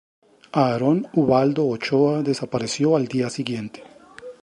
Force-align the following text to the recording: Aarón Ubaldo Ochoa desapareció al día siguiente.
Aarón 0.53 1.07
Ubaldo 1.13 1.67
Ochoa 1.67 2.23
desapareció 2.23 2.95
al 2.95 3.05
día 3.07 3.29
siguiente. 3.29 3.83